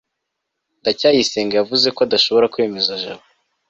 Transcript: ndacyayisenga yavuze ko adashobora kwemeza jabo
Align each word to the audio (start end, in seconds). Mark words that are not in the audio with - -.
ndacyayisenga 0.81 1.53
yavuze 1.59 1.87
ko 1.95 1.99
adashobora 2.07 2.51
kwemeza 2.53 2.93
jabo 3.01 3.23